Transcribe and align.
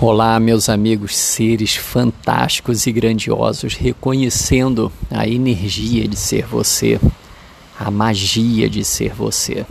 Olá, 0.00 0.38
meus 0.38 0.68
amigos, 0.68 1.16
seres 1.16 1.74
fantásticos 1.74 2.86
e 2.86 2.92
grandiosos, 2.92 3.74
reconhecendo 3.74 4.92
a 5.10 5.26
energia 5.26 6.06
de 6.06 6.14
ser 6.14 6.46
você, 6.46 7.00
a 7.76 7.90
magia 7.90 8.70
de 8.70 8.84
ser 8.84 9.12
você. 9.12 9.66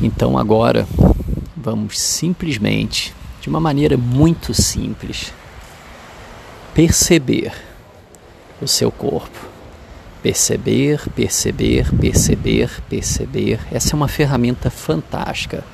Então, 0.00 0.38
agora, 0.38 0.86
vamos 1.56 1.98
simplesmente, 1.98 3.12
de 3.40 3.48
uma 3.48 3.58
maneira 3.58 3.96
muito 3.96 4.54
simples, 4.54 5.32
perceber 6.72 7.52
o 8.62 8.68
seu 8.68 8.92
corpo. 8.92 9.48
Perceber, 10.22 11.08
perceber, 11.16 11.92
perceber, 11.96 12.70
perceber. 12.88 13.58
Essa 13.72 13.94
é 13.94 13.96
uma 13.96 14.06
ferramenta 14.06 14.70
fantástica 14.70 15.64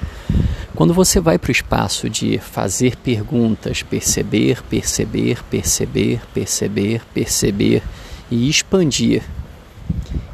quando 0.76 0.92
você 0.92 1.18
vai 1.18 1.38
para 1.38 1.48
o 1.48 1.52
espaço 1.52 2.10
de 2.10 2.36
fazer 2.36 2.96
perguntas, 2.96 3.82
perceber, 3.82 4.62
perceber, 4.62 5.42
perceber, 5.44 6.20
perceber, 6.34 7.02
perceber 7.14 7.82
e 8.30 8.46
expandir 8.46 9.22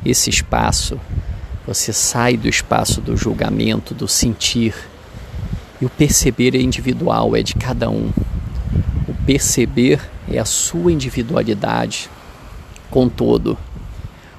esse 0.04 0.28
espaço, 0.30 1.00
você 1.64 1.92
sai 1.92 2.36
do 2.36 2.48
espaço 2.48 3.00
do 3.00 3.16
julgamento, 3.16 3.94
do 3.94 4.08
sentir. 4.08 4.74
E 5.80 5.86
o 5.86 5.88
perceber 5.88 6.56
é 6.56 6.60
individual, 6.60 7.36
é 7.36 7.42
de 7.42 7.54
cada 7.54 7.88
um. 7.88 8.10
O 9.06 9.14
perceber 9.24 10.00
é 10.28 10.40
a 10.40 10.44
sua 10.44 10.90
individualidade 10.90 12.10
com 12.90 13.08
todo, 13.08 13.56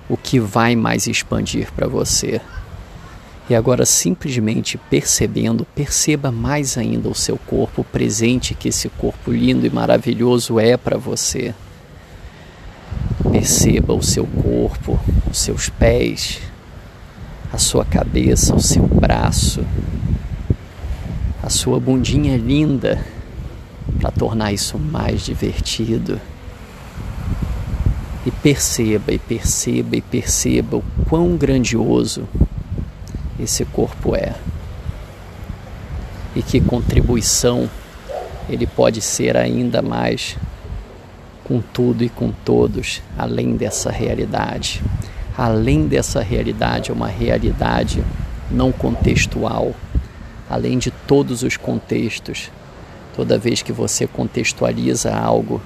o 0.10 0.18
que 0.18 0.38
vai 0.38 0.76
mais 0.76 1.08
expandir 1.08 1.72
para 1.72 1.88
você. 1.88 2.42
E 3.50 3.56
agora, 3.56 3.86
simplesmente 3.86 4.78
percebendo, 4.78 5.66
perceba 5.76 6.32
mais 6.32 6.78
ainda 6.78 7.10
o 7.10 7.16
seu 7.16 7.38
corpo 7.38 7.84
presente 7.84 8.56
que 8.56 8.70
esse 8.70 8.88
corpo 8.88 9.32
lindo 9.32 9.68
e 9.68 9.70
maravilhoso 9.70 10.60
é 10.60 10.78
para 10.78 10.98
você. 10.98 11.54
Perceba 13.32 13.94
o 13.94 14.02
seu 14.02 14.26
corpo, 14.26 14.98
os 15.30 15.40
seus 15.40 15.68
pés, 15.68 16.40
a 17.52 17.58
sua 17.58 17.84
cabeça, 17.84 18.56
o 18.56 18.62
seu 18.62 18.88
braço, 18.88 19.66
a 21.42 21.50
sua 21.50 21.82
bundinha 21.82 22.38
linda, 22.38 23.06
para 24.00 24.10
tornar 24.10 24.54
isso 24.54 24.80
mais 24.80 25.26
divertido. 25.26 26.20
E 28.26 28.32
perceba, 28.32 29.12
e 29.12 29.20
perceba, 29.20 29.98
e 29.98 30.02
perceba 30.02 30.78
o 30.78 30.84
quão 31.10 31.36
grandioso 31.36 32.26
esse 33.40 33.66
corpo 33.66 34.16
é. 34.16 34.34
E 36.36 36.42
que 36.42 36.60
contribuição 36.60 37.70
ele 38.50 38.68
pode 38.68 39.02
ser 39.02 39.38
ainda 39.38 39.82
mais 39.82 40.38
com 41.44 41.62
tudo 41.62 42.04
e 42.04 42.10
com 42.10 42.32
todos, 42.32 43.02
além 43.18 43.56
dessa 43.56 43.92
realidade. 43.92 44.82
Além 45.38 45.88
dessa 45.88 46.22
realidade, 46.22 46.92
é 46.92 46.94
uma 46.94 47.08
realidade 47.08 48.04
não 48.52 48.72
contextual, 48.72 49.74
além 50.50 50.78
de 50.78 50.92
todos 50.92 51.44
os 51.44 51.58
contextos. 51.58 52.52
Toda 53.16 53.38
vez 53.38 53.62
que 53.62 53.72
você 53.72 54.08
contextualiza 54.08 55.16
algo, 55.16 55.62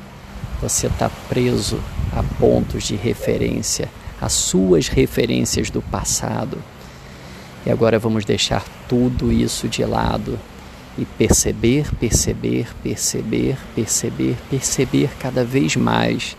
você 0.61 0.87
está 0.87 1.09
preso 1.29 1.79
a 2.15 2.23
pontos 2.39 2.83
de 2.83 2.95
referência, 2.95 3.89
a 4.19 4.29
suas 4.29 4.87
referências 4.87 5.69
do 5.69 5.81
passado 5.81 6.57
e 7.67 7.69
agora 7.69 7.99
vamos 7.99 8.23
deixar 8.23 8.63
tudo 8.87 9.29
isso 9.29 9.67
de 9.67 9.83
lado 9.83 10.39
e 10.97 11.03
perceber, 11.03 11.93
perceber, 11.95 12.69
perceber, 12.81 13.57
perceber, 13.75 14.37
perceber 14.49 15.09
cada 15.19 15.43
vez 15.43 15.75
mais, 15.75 16.37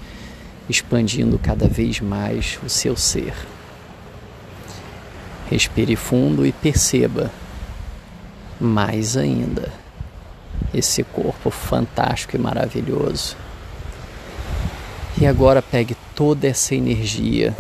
expandindo 0.71 1.39
cada 1.39 1.69
vez 1.69 2.01
mais 2.01 2.59
o 2.65 2.71
seu 2.71 2.97
ser. 2.97 3.35
Respire 5.51 5.97
fundo 5.97 6.47
e 6.47 6.51
perceba 6.51 7.31
mais 8.59 9.15
ainda 9.15 9.71
esse 10.73 11.05
corpo 11.05 11.51
fantástico 11.51 12.37
e 12.37 12.39
maravilhoso. 12.39 13.37
E 15.21 15.27
agora 15.27 15.61
pegue 15.61 15.95
toda 16.15 16.49
essa 16.49 16.75
energia, 16.75 17.55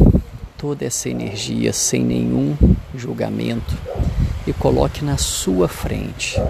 toda 0.56 0.86
essa 0.86 1.10
energia 1.10 1.70
sem 1.74 2.02
nenhum 2.02 2.56
julgamento 2.98 3.76
e 4.46 4.52
coloque 4.52 5.04
na 5.04 5.16
sua 5.16 5.68
frente. 5.68 6.40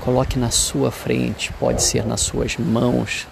Coloque 0.00 0.38
na 0.38 0.50
sua 0.50 0.90
frente, 0.90 1.52
pode 1.54 1.82
ser 1.82 2.06
nas 2.06 2.20
suas 2.22 2.56
mãos, 2.56 3.26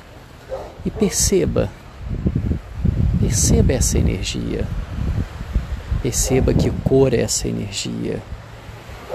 e 0.84 0.90
perceba, 0.90 1.70
perceba 3.20 3.72
essa 3.72 3.98
energia. 3.98 4.66
Perceba 6.02 6.54
que 6.54 6.70
cor 6.70 7.12
é 7.12 7.20
essa 7.20 7.48
energia. 7.48 8.22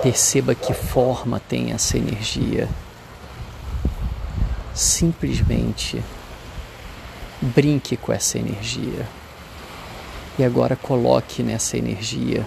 Perceba 0.01 0.53
que 0.53 0.73
forma 0.73 1.39
tem 1.39 1.71
essa 1.71 1.97
energia. 1.97 2.67
Simplesmente 4.73 6.03
brinque 7.41 7.95
com 7.95 8.11
essa 8.11 8.37
energia. 8.37 9.07
E 10.37 10.43
agora 10.43 10.75
coloque 10.75 11.43
nessa 11.43 11.77
energia 11.77 12.45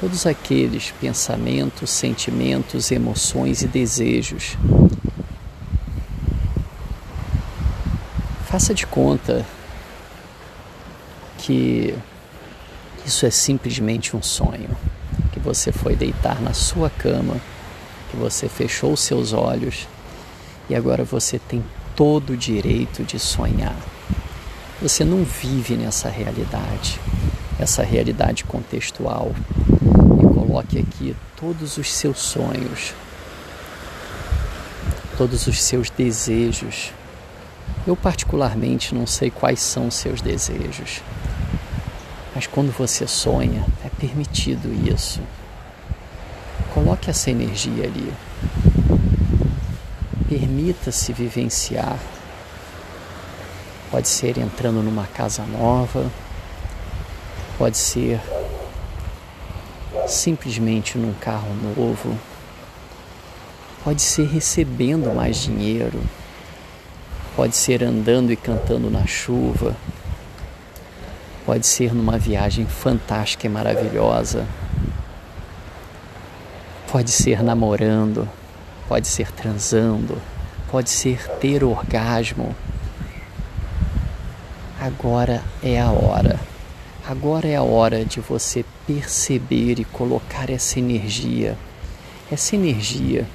todos 0.00 0.26
aqueles 0.26 0.90
pensamentos, 1.00 1.90
sentimentos, 1.90 2.90
emoções 2.90 3.62
e 3.62 3.66
desejos. 3.66 4.56
Faça 8.46 8.74
de 8.74 8.86
conta 8.86 9.46
que 11.38 11.94
isso 13.06 13.24
é 13.24 13.30
simplesmente 13.30 14.16
um 14.16 14.22
sonho, 14.22 14.76
que 15.32 15.38
você 15.38 15.70
foi 15.70 15.94
deitar 15.94 16.40
na 16.42 16.52
sua 16.52 16.90
cama, 16.90 17.40
que 18.10 18.16
você 18.16 18.48
fechou 18.48 18.96
seus 18.96 19.32
olhos 19.32 19.86
e 20.68 20.74
agora 20.74 21.04
você 21.04 21.38
tem 21.38 21.64
todo 21.94 22.30
o 22.30 22.36
direito 22.36 23.04
de 23.04 23.18
sonhar. 23.18 23.76
Você 24.82 25.06
não 25.06 25.24
vive 25.24 25.74
nessa 25.74 26.10
realidade, 26.10 27.00
essa 27.58 27.82
realidade 27.82 28.44
contextual. 28.44 29.34
E 30.20 30.34
coloque 30.34 30.78
aqui 30.78 31.16
todos 31.34 31.78
os 31.78 31.90
seus 31.90 32.18
sonhos, 32.18 32.92
todos 35.16 35.46
os 35.46 35.62
seus 35.62 35.88
desejos. 35.88 36.92
Eu, 37.86 37.96
particularmente, 37.96 38.94
não 38.94 39.06
sei 39.06 39.30
quais 39.30 39.60
são 39.60 39.88
os 39.88 39.94
seus 39.94 40.20
desejos, 40.20 41.00
mas 42.34 42.46
quando 42.46 42.70
você 42.70 43.06
sonha, 43.06 43.64
é 43.82 43.88
permitido 43.88 44.70
isso. 44.86 45.20
Coloque 46.74 47.08
essa 47.08 47.30
energia 47.30 47.84
ali. 47.84 48.12
Permita-se 50.28 51.14
vivenciar 51.14 51.98
Pode 53.90 54.08
ser 54.08 54.36
entrando 54.36 54.82
numa 54.82 55.06
casa 55.06 55.44
nova, 55.44 56.10
pode 57.56 57.76
ser 57.78 58.20
simplesmente 60.08 60.98
num 60.98 61.14
carro 61.14 61.54
novo, 61.54 62.18
pode 63.84 64.02
ser 64.02 64.26
recebendo 64.26 65.14
mais 65.14 65.36
dinheiro, 65.36 66.00
pode 67.36 67.56
ser 67.56 67.84
andando 67.84 68.32
e 68.32 68.36
cantando 68.36 68.90
na 68.90 69.06
chuva, 69.06 69.76
pode 71.44 71.64
ser 71.64 71.94
numa 71.94 72.18
viagem 72.18 72.66
fantástica 72.66 73.46
e 73.46 73.50
maravilhosa, 73.50 74.44
pode 76.90 77.12
ser 77.12 77.40
namorando, 77.40 78.28
pode 78.88 79.06
ser 79.06 79.30
transando, 79.30 80.20
pode 80.70 80.90
ser 80.90 81.28
ter 81.38 81.62
orgasmo 81.62 82.54
agora 84.86 85.42
é 85.62 85.80
a 85.80 85.90
hora. 85.90 86.38
Agora 87.06 87.46
é 87.48 87.56
a 87.56 87.62
hora 87.62 88.04
de 88.04 88.20
você 88.20 88.64
perceber 88.86 89.80
e 89.80 89.84
colocar 89.84 90.48
essa 90.48 90.78
energia, 90.78 91.58
essa 92.30 92.54
energia 92.54 93.26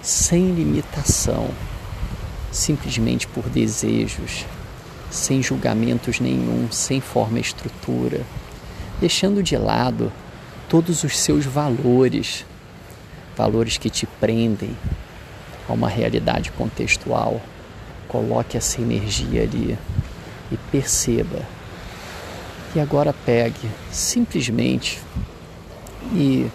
sem 0.00 0.52
limitação, 0.52 1.50
simplesmente 2.50 3.26
por 3.26 3.50
desejos, 3.50 4.46
sem 5.10 5.42
julgamentos 5.42 6.20
nenhum, 6.20 6.68
sem 6.70 7.00
forma 7.00 7.38
e 7.38 7.42
estrutura, 7.42 8.22
deixando 8.98 9.42
de 9.42 9.56
lado 9.56 10.10
todos 10.68 11.04
os 11.04 11.18
seus 11.18 11.44
valores, 11.44 12.46
valores 13.36 13.76
que 13.76 13.90
te 13.90 14.06
prendem 14.06 14.74
a 15.68 15.72
uma 15.72 15.88
realidade 15.88 16.50
contextual. 16.52 17.40
Coloque 18.06 18.56
essa 18.56 18.80
energia 18.80 19.42
ali 19.42 19.76
e 20.50 20.56
perceba. 20.70 21.42
E 22.74 22.80
agora 22.80 23.14
pegue 23.24 23.70
simplesmente 23.90 25.00
e 26.12 26.50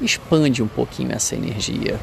expande 0.00 0.62
um 0.62 0.68
pouquinho 0.68 1.12
essa 1.12 1.34
energia. 1.34 1.98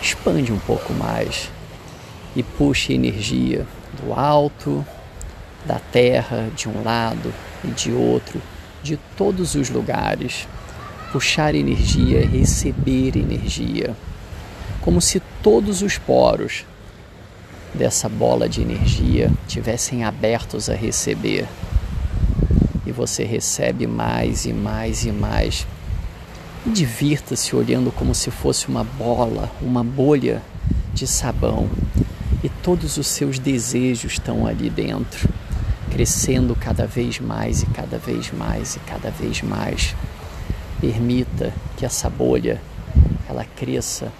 expande 0.00 0.52
um 0.52 0.58
pouco 0.58 0.92
mais 0.92 1.50
e 2.36 2.42
puxe 2.42 2.92
energia 2.92 3.66
do 4.00 4.14
alto, 4.14 4.86
da 5.64 5.78
terra, 5.78 6.50
de 6.54 6.68
um 6.68 6.84
lado 6.84 7.34
e 7.64 7.68
de 7.68 7.92
outro, 7.92 8.40
de 8.82 8.96
todos 9.16 9.54
os 9.54 9.68
lugares. 9.68 10.46
Puxar 11.10 11.54
energia, 11.54 12.26
receber 12.26 13.16
energia, 13.16 13.96
como 14.80 15.00
se 15.00 15.20
todos 15.42 15.82
os 15.82 15.96
poros 15.98 16.64
dessa 17.74 18.08
bola 18.08 18.48
de 18.48 18.60
energia 18.60 19.30
tivessem 19.46 20.04
abertos 20.04 20.68
a 20.68 20.74
receber. 20.74 21.46
E 22.86 22.92
você 22.92 23.24
recebe 23.24 23.86
mais 23.86 24.46
e 24.46 24.52
mais 24.52 25.04
e 25.04 25.12
mais. 25.12 25.66
E 26.66 26.70
divirta-se 26.70 27.54
olhando 27.54 27.92
como 27.92 28.14
se 28.14 28.30
fosse 28.30 28.68
uma 28.68 28.82
bola, 28.82 29.50
uma 29.60 29.84
bolha 29.84 30.42
de 30.94 31.06
sabão. 31.06 31.68
E 32.42 32.48
todos 32.48 32.96
os 32.96 33.06
seus 33.06 33.38
desejos 33.38 34.12
estão 34.12 34.46
ali 34.46 34.70
dentro, 34.70 35.28
crescendo 35.90 36.54
cada 36.54 36.86
vez 36.86 37.20
mais 37.20 37.62
e 37.62 37.66
cada 37.66 37.98
vez 37.98 38.32
mais 38.32 38.76
e 38.76 38.80
cada 38.80 39.10
vez 39.10 39.42
mais. 39.42 39.94
Permita 40.80 41.52
que 41.76 41.84
essa 41.84 42.08
bolha 42.08 42.60
ela 43.28 43.44
cresça 43.44 44.10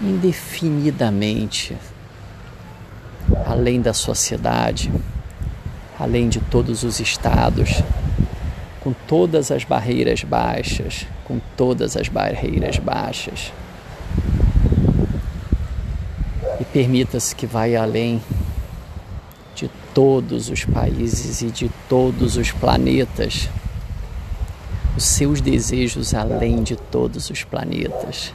indefinidamente 0.00 1.76
além 3.46 3.80
da 3.80 3.92
sociedade, 3.92 4.90
além 5.98 6.28
de 6.28 6.40
todos 6.40 6.82
os 6.82 7.00
estados, 7.00 7.82
com 8.80 8.92
todas 9.06 9.50
as 9.50 9.64
barreiras 9.64 10.22
baixas, 10.22 11.06
com 11.24 11.40
todas 11.56 11.96
as 11.96 12.08
barreiras 12.08 12.78
baixas. 12.78 13.52
E 16.60 16.64
permita-se 16.64 17.34
que 17.34 17.46
vá 17.46 17.64
além 17.64 18.20
de 19.54 19.70
todos 19.92 20.48
os 20.48 20.64
países 20.64 21.42
e 21.42 21.50
de 21.50 21.70
todos 21.88 22.36
os 22.36 22.50
planetas, 22.52 23.48
os 24.96 25.04
seus 25.04 25.40
desejos 25.40 26.14
além 26.14 26.62
de 26.62 26.76
todos 26.76 27.30
os 27.30 27.44
planetas 27.44 28.32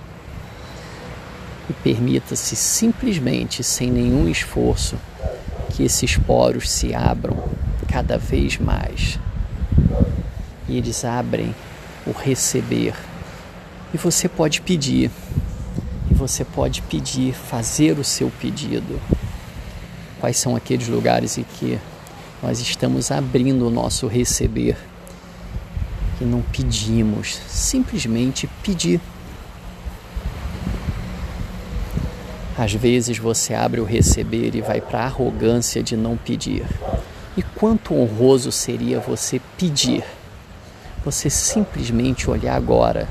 e 1.70 1.74
permita-se 1.74 2.56
simplesmente, 2.56 3.64
sem 3.64 3.90
nenhum 3.90 4.28
esforço, 4.28 4.98
que 5.70 5.84
esses 5.84 6.18
poros 6.18 6.70
se 6.70 6.94
abram 6.94 7.50
cada 7.88 8.18
vez 8.18 8.58
mais. 8.58 9.20
E 10.68 10.78
eles 10.78 11.04
abrem 11.06 11.54
o 12.06 12.12
receber. 12.12 12.94
E 13.94 13.98
você 13.98 14.28
pode 14.28 14.62
pedir. 14.62 15.10
E 16.10 16.14
você 16.14 16.44
pode 16.44 16.82
pedir, 16.82 17.34
fazer 17.34 17.98
o 17.98 18.04
seu 18.04 18.32
pedido. 18.42 19.00
Quais 20.20 20.38
são 20.38 20.56
aqueles 20.56 20.88
lugares 20.88 21.38
em 21.38 21.44
que 21.44 21.80
nós 22.42 22.60
estamos 22.60 23.10
abrindo 23.10 23.68
o 23.68 23.72
nosso 23.72 24.08
receber 24.08 24.78
e 26.20 26.26
não 26.26 26.42
pedimos, 26.42 27.40
simplesmente 27.48 28.48
pedir. 28.62 29.00
Às 32.58 32.74
vezes 32.74 33.18
você 33.18 33.54
abre 33.54 33.82
o 33.82 33.86
receber 33.86 34.56
e 34.56 34.62
vai 34.62 34.80
para 34.80 35.00
a 35.00 35.06
arrogância 35.06 35.82
de 35.82 35.98
não 35.98 36.16
pedir. 36.16 36.66
E 37.36 37.42
quanto 37.42 37.96
honroso 37.96 38.52
seria 38.52 39.00
você 39.00 39.42
pedir? 39.58 40.04
Você 41.04 41.30
simplesmente 41.30 42.30
olhar 42.30 42.56
agora 42.56 43.08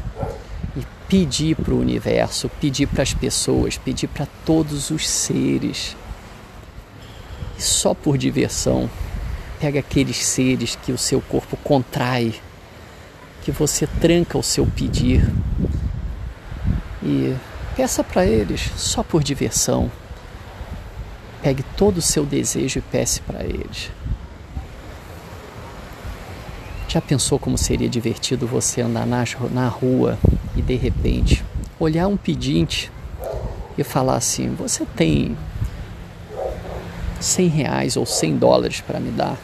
e 0.77 0.87
pedir 1.09 1.57
para 1.57 1.75
o 1.75 1.81
universo, 1.81 2.49
pedir 2.61 2.87
para 2.87 3.03
as 3.03 3.13
pessoas, 3.13 3.77
pedir 3.77 4.07
para 4.07 4.27
todos 4.47 4.91
os 4.91 5.09
seres. 5.09 5.97
E 7.59 7.63
só 7.63 7.93
por 7.95 8.17
diversão, 8.17 8.89
pega 9.61 9.81
aqueles 9.81 10.25
seres 10.25 10.77
que 10.77 10.93
o 10.93 10.99
seu 10.99 11.21
corpo 11.21 11.57
contrai, 11.65 12.33
que 13.43 13.51
você 13.51 13.89
tranca 14.01 14.39
o 14.39 14.43
seu 14.43 14.65
pedir 14.67 15.29
e 17.03 17.35
Peça 17.75 18.05
para 18.05 18.27
eles 18.27 18.71
só 18.77 19.03
por 19.03 19.23
diversão. 19.23 19.91
Pegue 21.43 21.63
todo 21.75 21.99
o 21.99 22.03
seu 22.03 22.27
desejo 22.27 22.79
e 22.79 22.83
peça 22.83 23.23
para 23.27 23.43
eles. 23.43 23.91
Já 26.87 27.01
pensou 27.01 27.39
como 27.39 27.57
seria 27.57 27.89
divertido 27.89 28.47
você 28.47 28.83
andar 28.83 29.07
na, 29.07 29.69
rua 29.69 30.19
e 30.55 30.61
de 30.61 30.75
repente 30.75 31.43
olhar 31.81 32.07
um 32.09 32.19
pedinte 32.19 32.93
e 33.79 33.83
falar 33.83 34.17
assim: 34.17 34.55
Você 34.55 34.85
tem 34.85 35.35
100 37.19 37.49
reais 37.49 37.97
ou 37.97 38.05
100 38.05 38.37
dólares 38.37 38.83
para 38.83 39.01
me 39.01 39.11
dar? 39.11 39.39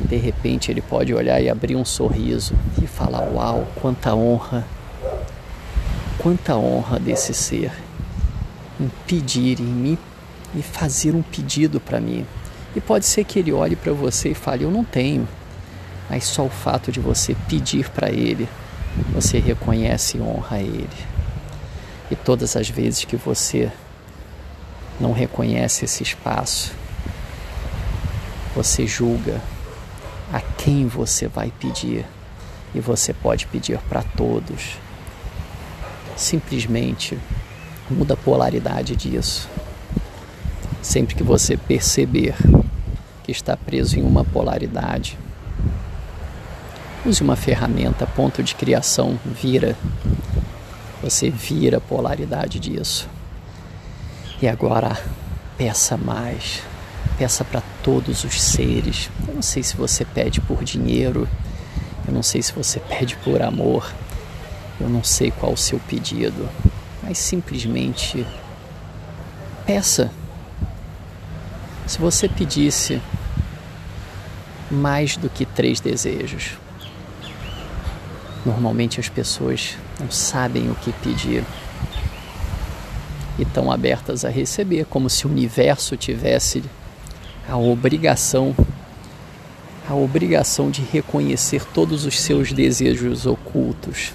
E 0.00 0.06
de 0.06 0.16
repente 0.16 0.70
ele 0.70 0.80
pode 0.80 1.12
olhar 1.12 1.40
e 1.42 1.50
abrir 1.50 1.74
um 1.74 1.84
sorriso 1.84 2.54
e 2.80 2.86
falar: 2.86 3.28
Uau, 3.32 3.66
quanta 3.80 4.14
honra! 4.14 4.64
Quanta 6.20 6.54
honra 6.54 7.00
desse 7.00 7.32
ser 7.32 7.72
em 8.78 8.90
pedir 9.06 9.58
em 9.58 9.64
mim 9.64 9.98
e 10.54 10.62
fazer 10.62 11.14
um 11.14 11.22
pedido 11.22 11.80
para 11.80 11.98
mim. 11.98 12.26
E 12.76 12.80
pode 12.80 13.06
ser 13.06 13.24
que 13.24 13.38
ele 13.38 13.52
olhe 13.52 13.74
para 13.74 13.92
você 13.92 14.30
e 14.30 14.34
fale: 14.34 14.64
Eu 14.64 14.70
não 14.70 14.84
tenho. 14.84 15.26
Mas 16.10 16.24
só 16.24 16.44
o 16.44 16.50
fato 16.50 16.92
de 16.92 17.00
você 17.00 17.34
pedir 17.48 17.88
para 17.88 18.10
ele, 18.10 18.48
você 19.12 19.38
reconhece 19.38 20.18
e 20.18 20.20
honra 20.20 20.58
ele. 20.58 20.88
E 22.10 22.16
todas 22.16 22.56
as 22.56 22.68
vezes 22.68 23.04
que 23.04 23.16
você 23.16 23.70
não 25.00 25.12
reconhece 25.12 25.84
esse 25.84 26.02
espaço, 26.02 26.72
você 28.54 28.86
julga 28.86 29.40
a 30.32 30.40
quem 30.40 30.86
você 30.86 31.28
vai 31.28 31.52
pedir. 31.58 32.04
E 32.74 32.80
você 32.80 33.12
pode 33.12 33.46
pedir 33.46 33.78
para 33.88 34.02
todos 34.02 34.76
simplesmente 36.16 37.18
muda 37.90 38.14
a 38.14 38.16
polaridade 38.16 38.94
disso. 38.94 39.48
Sempre 40.82 41.14
que 41.14 41.22
você 41.22 41.56
perceber 41.56 42.34
que 43.24 43.32
está 43.32 43.56
preso 43.56 43.98
em 43.98 44.02
uma 44.02 44.24
polaridade, 44.24 45.18
use 47.04 47.22
uma 47.22 47.36
ferramenta, 47.36 48.06
ponto 48.06 48.42
de 48.42 48.54
criação, 48.54 49.18
vira. 49.24 49.76
Você 51.02 51.30
vira 51.30 51.78
a 51.78 51.80
polaridade 51.80 52.58
disso. 52.58 53.08
E 54.40 54.48
agora 54.48 54.98
peça 55.56 55.96
mais. 55.96 56.62
Peça 57.18 57.44
para 57.44 57.62
todos 57.82 58.24
os 58.24 58.40
seres. 58.40 59.10
Eu 59.26 59.34
não 59.34 59.42
sei 59.42 59.62
se 59.62 59.76
você 59.76 60.04
pede 60.04 60.40
por 60.40 60.64
dinheiro, 60.64 61.28
eu 62.06 62.14
não 62.14 62.22
sei 62.22 62.42
se 62.42 62.52
você 62.52 62.80
pede 62.80 63.16
por 63.16 63.42
amor, 63.42 63.92
eu 64.80 64.88
não 64.88 65.04
sei 65.04 65.30
qual 65.30 65.52
o 65.52 65.56
seu 65.56 65.78
pedido, 65.78 66.48
mas 67.02 67.18
simplesmente 67.18 68.26
peça. 69.66 70.10
Se 71.86 71.98
você 71.98 72.28
pedisse 72.28 73.00
mais 74.70 75.16
do 75.16 75.28
que 75.28 75.44
três 75.44 75.80
desejos, 75.80 76.52
normalmente 78.46 78.98
as 79.00 79.08
pessoas 79.08 79.76
não 79.98 80.10
sabem 80.10 80.70
o 80.70 80.74
que 80.74 80.92
pedir 80.92 81.44
e 83.38 83.42
estão 83.42 83.70
abertas 83.70 84.24
a 84.24 84.28
receber, 84.28 84.86
como 84.86 85.10
se 85.10 85.26
o 85.26 85.30
universo 85.30 85.96
tivesse 85.96 86.62
a 87.48 87.56
obrigação 87.56 88.54
a 89.88 89.94
obrigação 89.94 90.70
de 90.70 90.82
reconhecer 90.82 91.64
todos 91.64 92.04
os 92.04 92.20
seus 92.20 92.52
desejos 92.52 93.26
ocultos 93.26 94.12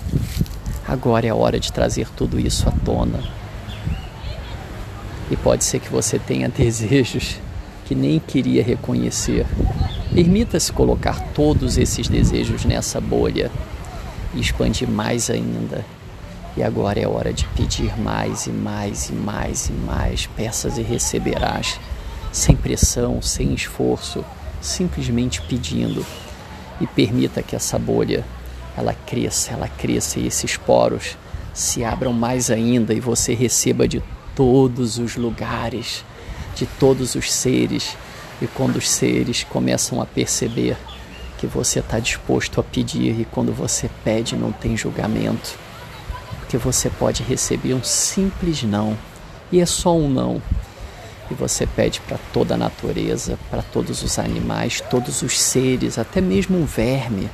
Agora 0.95 1.27
é 1.27 1.29
a 1.29 1.35
hora 1.35 1.59
de 1.59 1.73
trazer 1.73 2.07
tudo 2.15 2.39
isso 2.39 2.69
à 2.69 2.71
tona. 2.71 3.19
E 5.29 5.35
pode 5.35 5.65
ser 5.65 5.81
que 5.81 5.89
você 5.91 6.17
tenha 6.17 6.47
desejos 6.47 7.35
que 7.83 7.93
nem 7.93 8.17
queria 8.17 8.63
reconhecer. 8.63 9.45
Permita-se 10.13 10.71
colocar 10.71 11.19
todos 11.33 11.77
esses 11.77 12.07
desejos 12.07 12.63
nessa 12.63 13.01
bolha 13.01 13.51
e 14.33 14.39
expandir 14.39 14.89
mais 14.89 15.29
ainda. 15.29 15.85
E 16.55 16.63
agora 16.63 16.97
é 16.97 17.05
hora 17.05 17.33
de 17.33 17.45
pedir 17.49 17.99
mais 17.99 18.47
e 18.47 18.51
mais 18.51 19.09
e 19.09 19.13
mais 19.13 19.67
e 19.67 19.73
mais. 19.73 20.27
Peças 20.27 20.77
e 20.77 20.81
receberás, 20.81 21.77
sem 22.31 22.55
pressão, 22.55 23.21
sem 23.21 23.53
esforço, 23.53 24.23
simplesmente 24.61 25.41
pedindo. 25.41 26.05
E 26.79 26.87
permita 26.87 27.43
que 27.43 27.53
essa 27.53 27.77
bolha 27.77 28.23
ela 28.77 28.93
cresça, 28.93 29.53
ela 29.53 29.67
cresça 29.67 30.19
e 30.19 30.27
esses 30.27 30.57
poros 30.57 31.17
se 31.53 31.83
abram 31.83 32.11
mais 32.11 32.51
ainda 32.51 32.93
e 32.93 32.99
você 32.99 33.33
receba 33.33 33.87
de 33.87 34.03
todos 34.35 34.97
os 34.97 35.15
lugares, 35.15 36.03
de 36.55 36.65
todos 36.65 37.15
os 37.15 37.31
seres. 37.31 37.95
E 38.41 38.47
quando 38.47 38.75
os 38.75 38.89
seres 38.89 39.45
começam 39.45 40.01
a 40.01 40.05
perceber 40.05 40.75
que 41.37 41.47
você 41.47 41.79
está 41.79 41.99
disposto 41.99 42.59
a 42.59 42.63
pedir, 42.63 43.19
e 43.21 43.25
quando 43.25 43.53
você 43.53 43.89
pede, 44.03 44.35
não 44.35 44.51
tem 44.51 44.75
julgamento, 44.75 45.57
porque 46.39 46.57
você 46.57 46.89
pode 46.89 47.23
receber 47.23 47.73
um 47.73 47.83
simples 47.83 48.63
não. 48.63 48.97
E 49.51 49.59
é 49.59 49.65
só 49.65 49.95
um 49.95 50.09
não. 50.09 50.41
E 51.31 51.33
você 51.33 51.65
pede 51.65 52.01
para 52.01 52.17
toda 52.33 52.55
a 52.55 52.57
natureza, 52.57 53.39
para 53.49 53.61
todos 53.61 54.03
os 54.03 54.19
animais, 54.19 54.81
todos 54.89 55.21
os 55.21 55.39
seres, 55.39 55.97
até 55.97 56.19
mesmo 56.19 56.57
um 56.57 56.65
verme. 56.65 57.29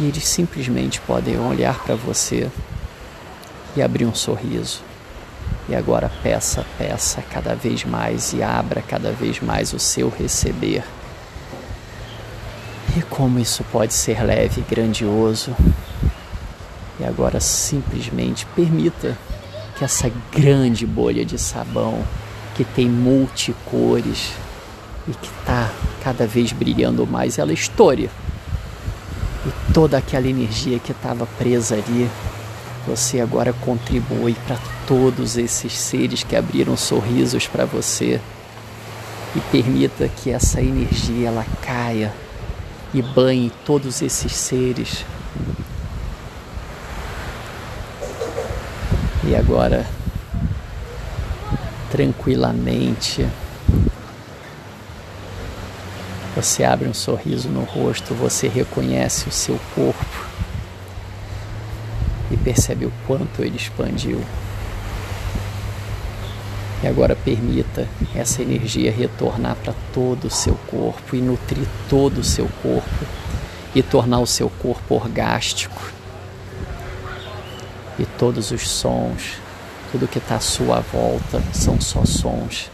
E 0.00 0.04
eles 0.04 0.26
simplesmente 0.26 1.00
podem 1.00 1.38
olhar 1.38 1.78
para 1.84 1.94
você 1.94 2.50
e 3.76 3.82
abrir 3.82 4.04
um 4.06 4.14
sorriso. 4.14 4.82
E 5.68 5.74
agora 5.74 6.10
peça, 6.22 6.64
peça 6.76 7.22
cada 7.22 7.54
vez 7.54 7.84
mais 7.84 8.32
e 8.32 8.42
abra 8.42 8.82
cada 8.82 9.12
vez 9.12 9.40
mais 9.40 9.72
o 9.72 9.78
seu 9.78 10.08
receber. 10.08 10.84
E 12.96 13.02
como 13.02 13.38
isso 13.38 13.64
pode 13.72 13.94
ser 13.94 14.22
leve 14.22 14.60
e 14.60 14.74
grandioso. 14.74 15.54
E 17.00 17.04
agora 17.04 17.40
simplesmente 17.40 18.46
permita 18.54 19.16
que 19.76 19.84
essa 19.84 20.10
grande 20.32 20.86
bolha 20.86 21.24
de 21.24 21.38
sabão 21.38 22.04
que 22.54 22.64
tem 22.64 22.88
multicores 22.88 24.32
e 25.08 25.12
que 25.12 25.26
está 25.40 25.72
cada 26.02 26.26
vez 26.26 26.52
brilhando 26.52 27.06
mais, 27.06 27.38
ela 27.38 27.52
estoure. 27.52 28.08
E 29.46 29.72
toda 29.72 29.98
aquela 29.98 30.26
energia 30.26 30.78
que 30.78 30.92
estava 30.92 31.26
presa 31.38 31.74
ali, 31.74 32.10
você 32.86 33.20
agora 33.20 33.52
contribui 33.52 34.34
para 34.46 34.58
todos 34.86 35.36
esses 35.36 35.72
seres 35.72 36.22
que 36.22 36.36
abriram 36.36 36.76
sorrisos 36.76 37.46
para 37.46 37.64
você 37.64 38.20
e 39.34 39.40
permita 39.50 40.08
que 40.08 40.30
essa 40.30 40.60
energia 40.60 41.28
ela 41.28 41.46
caia 41.62 42.12
e 42.92 43.02
banhe 43.02 43.52
todos 43.64 44.00
esses 44.02 44.32
seres. 44.34 45.04
E 49.26 49.34
agora, 49.34 49.86
tranquilamente, 51.90 53.26
você 56.34 56.64
abre 56.64 56.88
um 56.88 56.94
sorriso 56.94 57.48
no 57.48 57.62
rosto, 57.62 58.12
você 58.12 58.48
reconhece 58.48 59.28
o 59.28 59.32
seu 59.32 59.58
corpo 59.74 60.26
e 62.30 62.36
percebe 62.36 62.86
o 62.86 62.92
quanto 63.06 63.42
ele 63.42 63.56
expandiu. 63.56 64.20
E 66.82 66.86
agora 66.88 67.14
permita 67.14 67.88
essa 68.14 68.42
energia 68.42 68.90
retornar 68.90 69.56
para 69.56 69.74
todo 69.92 70.26
o 70.26 70.30
seu 70.30 70.54
corpo 70.66 71.14
e 71.14 71.20
nutrir 71.20 71.66
todo 71.88 72.18
o 72.18 72.24
seu 72.24 72.48
corpo 72.62 73.06
e 73.74 73.82
tornar 73.82 74.18
o 74.18 74.26
seu 74.26 74.50
corpo 74.50 74.96
orgástico. 74.96 75.92
E 77.96 78.04
todos 78.04 78.50
os 78.50 78.68
sons, 78.68 79.38
tudo 79.92 80.08
que 80.08 80.18
está 80.18 80.34
à 80.34 80.40
sua 80.40 80.80
volta 80.80 81.40
são 81.52 81.80
só 81.80 82.04
sons. 82.04 82.73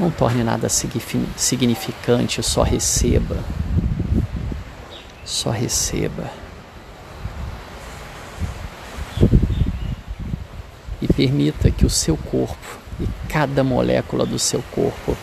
Não 0.00 0.10
torne 0.10 0.42
nada 0.42 0.68
significante, 0.68 2.42
só 2.42 2.64
receba. 2.64 3.36
Só 5.24 5.50
receba. 5.50 6.28
e 11.02 11.08
permita 11.08 11.70
que 11.70 11.86
o 11.86 11.90
seu 11.90 12.16
corpo 12.16 12.78
e 13.00 13.08
cada 13.28 13.64
molécula 13.64 14.26
do 14.26 14.38
seu 14.38 14.62
corpo 14.70 15.16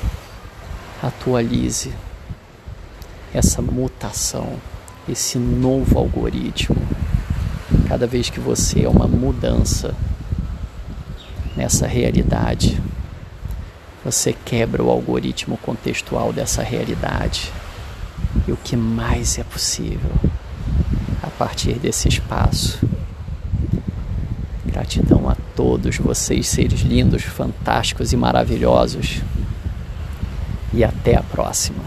atualize 1.01 1.93
essa 3.33 3.61
mutação, 3.61 4.55
esse 5.07 5.37
novo 5.37 5.99
algoritmo. 5.99 6.77
Cada 7.87 8.07
vez 8.07 8.29
que 8.29 8.39
você 8.39 8.85
é 8.85 8.89
uma 8.89 9.07
mudança 9.07 9.93
nessa 11.55 11.85
realidade, 11.85 12.81
você 14.07 14.33
quebra 14.33 14.81
o 14.81 14.89
algoritmo 14.89 15.57
contextual 15.57 16.31
dessa 16.31 16.63
realidade. 16.63 17.51
E 18.47 18.51
o 18.53 18.57
que 18.57 18.77
mais 18.77 19.37
é 19.37 19.43
possível 19.43 20.11
a 21.21 21.27
partir 21.27 21.73
desse 21.73 22.07
espaço 22.07 22.79
Gratidão 24.65 25.27
a 25.27 25.35
todos 25.55 25.97
vocês, 25.97 26.47
seres 26.47 26.81
lindos, 26.81 27.23
fantásticos 27.23 28.13
e 28.13 28.15
maravilhosos. 28.15 29.21
E 30.71 30.83
até 30.83 31.15
a 31.15 31.23
próxima. 31.23 31.83